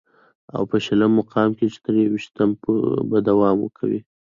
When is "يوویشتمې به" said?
2.05-3.17